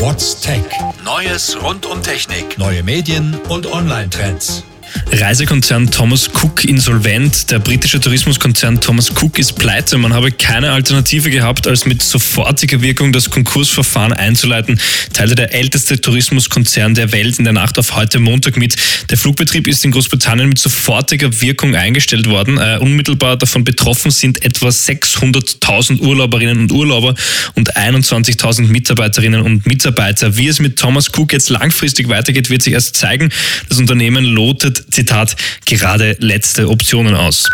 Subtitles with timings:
[0.00, 0.64] What's Tech?
[1.04, 2.56] Neues rund um Technik.
[2.56, 4.64] Neue Medien und Online-Trends.
[5.12, 7.50] Reisekonzern Thomas Cook insolvent.
[7.50, 9.98] Der britische Tourismuskonzern Thomas Cook ist pleite.
[9.98, 14.80] Man habe keine Alternative gehabt, als mit sofortiger Wirkung das Konkursverfahren einzuleiten,
[15.12, 18.76] teilte der älteste Tourismuskonzern der Welt in der Nacht auf heute Montag mit.
[19.10, 22.58] Der Flugbetrieb ist in Großbritannien mit sofortiger Wirkung eingestellt worden.
[22.58, 27.14] Äh, unmittelbar davon betroffen sind etwa 600.000 Urlauberinnen und Urlauber
[27.54, 30.36] und 21.000 Mitarbeiterinnen und Mitarbeiter.
[30.36, 33.30] Wie es mit Thomas Cook jetzt langfristig weitergeht, wird sich erst zeigen.
[33.68, 37.48] Das Unternehmen lotet Zitat, gerade letzte Optionen aus.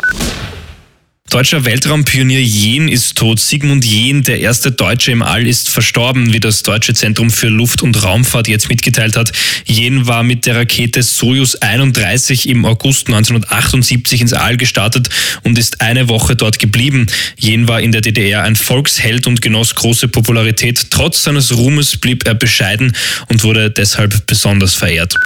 [1.29, 3.41] Deutscher Weltraumpionier Jen ist tot.
[3.41, 7.83] Sigmund Jen, der erste Deutsche im All, ist verstorben, wie das Deutsche Zentrum für Luft-
[7.83, 9.33] und Raumfahrt jetzt mitgeteilt hat.
[9.65, 15.11] Jen war mit der Rakete Soyuz 31 im August 1978 ins All gestartet
[15.43, 17.07] und ist eine Woche dort geblieben.
[17.37, 20.93] Jen war in der DDR ein Volksheld und genoss große Popularität.
[20.93, 22.97] Trotz seines Ruhmes blieb er bescheiden
[23.29, 25.17] und wurde deshalb besonders verehrt.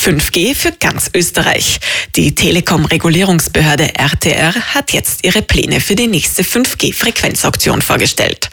[0.00, 1.78] 5G für ganz Österreich.
[2.16, 8.48] Die Telekom-Regulierungsbehörde RTR hat jetzt ihre Pläne für die nächste 5G-Frequenzauktion vorgestellt.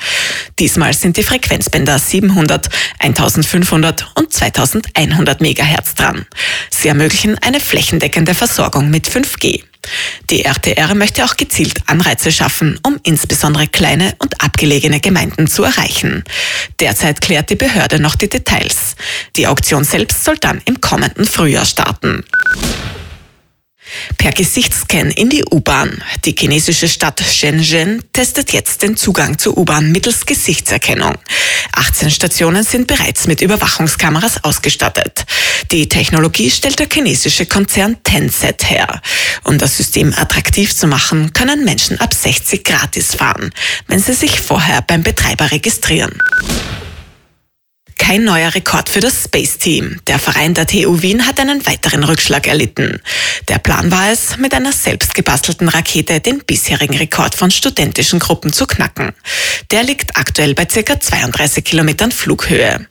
[0.59, 2.67] Diesmal sind die Frequenzbänder 700,
[2.99, 6.25] 1500 und 2100 MHz dran.
[6.69, 9.63] Sie ermöglichen eine flächendeckende Versorgung mit 5G.
[10.29, 16.23] Die RTR möchte auch gezielt Anreize schaffen, um insbesondere kleine und abgelegene Gemeinden zu erreichen.
[16.79, 18.95] Derzeit klärt die Behörde noch die Details.
[19.35, 22.23] Die Auktion selbst soll dann im kommenden Frühjahr starten
[24.17, 26.03] per Gesichtsscan in die U-Bahn.
[26.25, 31.15] Die chinesische Stadt Shenzhen testet jetzt den Zugang zur U-Bahn mittels Gesichtserkennung.
[31.73, 35.25] 18 Stationen sind bereits mit Überwachungskameras ausgestattet.
[35.71, 39.01] Die Technologie stellt der chinesische Konzern Tencent her.
[39.43, 43.51] Um das System attraktiv zu machen, können Menschen ab 60 gratis fahren,
[43.87, 46.17] wenn sie sich vorher beim Betreiber registrieren
[48.07, 49.99] kein neuer Rekord für das Space Team.
[50.07, 53.01] Der Verein der TU Wien hat einen weiteren Rückschlag erlitten.
[53.49, 58.53] Der Plan war es, mit einer selbst gebastelten Rakete den bisherigen Rekord von studentischen Gruppen
[58.53, 59.11] zu knacken.
[59.71, 60.97] Der liegt aktuell bei ca.
[60.97, 62.87] 32 Kilometern Flughöhe.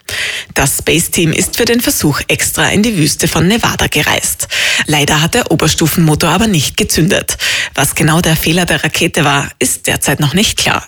[0.53, 4.47] Das Space Team ist für den Versuch extra in die Wüste von Nevada gereist.
[4.85, 7.39] Leider hat der Oberstufenmotor aber nicht gezündet.
[7.73, 10.87] Was genau der Fehler der Rakete war, ist derzeit noch nicht klar.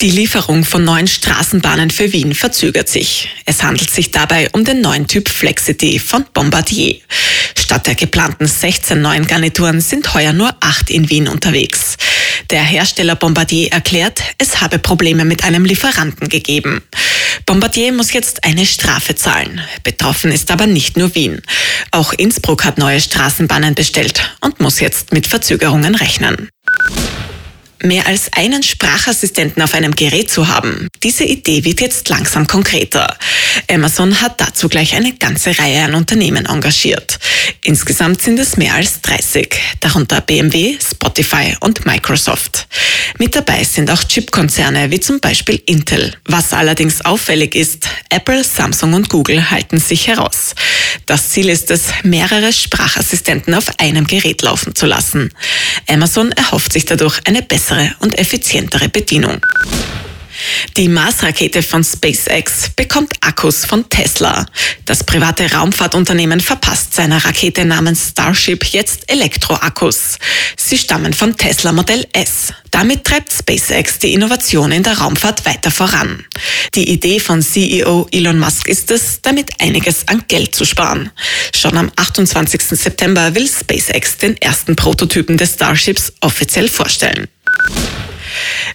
[0.00, 3.28] Die Lieferung von neuen Straßenbahnen für Wien verzögert sich.
[3.44, 6.96] Es handelt sich dabei um den neuen Typ Flexity von Bombardier.
[7.56, 11.96] Statt der geplanten 16 neuen Garnituren sind heuer nur acht in Wien unterwegs.
[12.50, 16.82] Der Hersteller Bombardier erklärt, es habe Probleme mit einem Lieferanten gegeben.
[17.44, 19.60] Bombardier muss jetzt eine Strafe zahlen.
[19.82, 21.40] Betroffen ist aber nicht nur Wien.
[21.90, 26.48] Auch Innsbruck hat neue Straßenbahnen bestellt und muss jetzt mit Verzögerungen rechnen
[27.82, 30.88] mehr als einen Sprachassistenten auf einem Gerät zu haben.
[31.02, 33.16] Diese Idee wird jetzt langsam konkreter.
[33.70, 37.18] Amazon hat dazu gleich eine ganze Reihe an Unternehmen engagiert.
[37.62, 42.66] Insgesamt sind es mehr als 30, darunter BMW, Spotify und Microsoft.
[43.18, 46.14] Mit dabei sind auch Chipkonzerne wie zum Beispiel Intel.
[46.24, 50.54] Was allerdings auffällig ist, Apple, Samsung und Google halten sich heraus.
[51.04, 55.30] Das Ziel ist es, mehrere Sprachassistenten auf einem Gerät laufen zu lassen.
[55.88, 59.40] Amazon erhofft sich dadurch eine bessere und effizientere Bedienung.
[60.76, 64.46] Die Mars-Rakete von SpaceX bekommt Akkus von Tesla.
[64.84, 70.18] Das private Raumfahrtunternehmen verpasst seiner Rakete namens Starship jetzt Elektroakkus.
[70.56, 72.52] Sie stammen vom Tesla Modell S.
[72.70, 76.24] Damit treibt SpaceX die Innovation in der Raumfahrt weiter voran.
[76.74, 81.10] Die Idee von CEO Elon Musk ist es, damit einiges an Geld zu sparen.
[81.54, 82.60] Schon am 28.
[82.62, 87.28] September will SpaceX den ersten Prototypen des Starships offiziell vorstellen.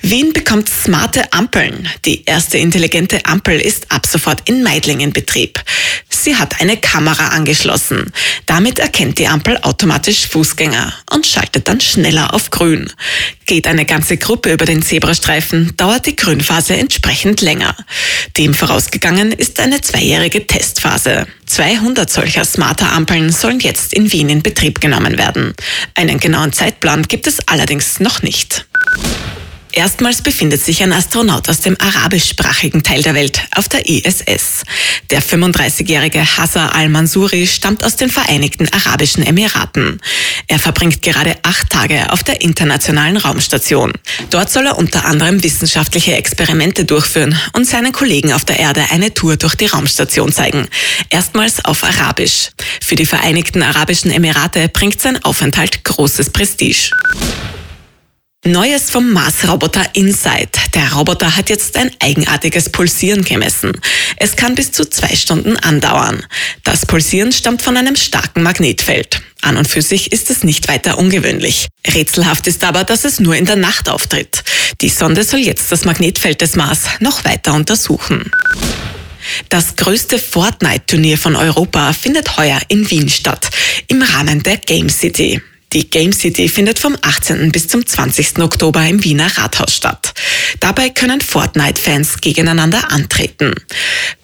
[0.04, 1.88] Wien bekommt smarte Ampeln.
[2.06, 5.62] Die erste intelligente Ampel ist ab sofort in Meidling in Betrieb.
[6.10, 8.12] Sie hat eine Kamera angeschlossen.
[8.48, 12.92] Damit erkennt die Ampel automatisch Fußgänger und schaltet dann schneller auf grün.
[13.46, 17.76] Geht eine ganze Gruppe über den Zebrastreifen, dauert die Grünphase entsprechend länger.
[18.38, 21.28] Dem vorausgegangen ist eine zweijährige Testphase.
[21.46, 25.54] 200 solcher smarter Ampeln sollen jetzt in Wien in Betrieb genommen werden.
[25.94, 28.66] Einen genauen Zeitplan gibt es allerdings noch nicht.
[29.74, 34.64] Erstmals befindet sich ein Astronaut aus dem arabischsprachigen Teil der Welt auf der ISS.
[35.10, 40.02] Der 35-jährige Hassan al-Mansouri stammt aus den Vereinigten Arabischen Emiraten.
[40.48, 43.94] Er verbringt gerade acht Tage auf der internationalen Raumstation.
[44.30, 49.14] Dort soll er unter anderem wissenschaftliche Experimente durchführen und seinen Kollegen auf der Erde eine
[49.14, 50.68] Tour durch die Raumstation zeigen.
[51.10, 52.50] Erstmals auf Arabisch.
[52.84, 56.92] Für die Vereinigten Arabischen Emirate bringt sein Aufenthalt großes Prestige.
[58.44, 60.58] Neues vom Mars-Roboter Insight.
[60.74, 63.72] Der Roboter hat jetzt ein eigenartiges Pulsieren gemessen.
[64.18, 66.26] Es kann bis zu zwei Stunden andauern.
[66.64, 69.22] Das Pulsieren stammt von einem starken Magnetfeld.
[69.42, 71.68] An und für sich ist es nicht weiter ungewöhnlich.
[71.94, 74.44] Rätselhaft ist aber, dass es nur in der Nacht auftritt.
[74.82, 78.32] Die Sonde soll jetzt das Magnetfeld des Mars noch weiter untersuchen.
[79.50, 83.52] Das größte Fortnite-Turnier von Europa findet heuer in Wien statt,
[83.86, 85.40] im Rahmen der Game City.
[85.74, 87.50] Die Game City findet vom 18.
[87.52, 88.40] bis zum 20.
[88.40, 90.14] Oktober im Wiener Rathaus statt.
[90.60, 93.54] Dabei können Fortnite-Fans gegeneinander antreten.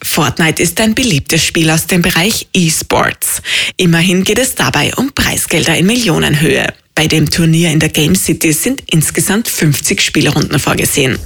[0.04, 3.42] Fortnite ist ein beliebtes Spiel aus dem Bereich E-Sports.
[3.78, 6.68] Immerhin geht es dabei um Preisgelder in Millionenhöhe.
[6.96, 11.18] Bei dem Turnier in der Game City sind insgesamt 50 Spielrunden vorgesehen.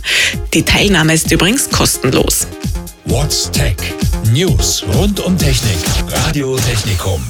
[0.54, 2.46] Die Teilnahme ist übrigens kostenlos.
[3.06, 3.76] What's Tech?
[4.32, 5.80] News rund um Technik.
[6.12, 7.26] Radio Technikum.